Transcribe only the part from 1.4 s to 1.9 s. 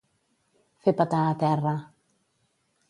terra.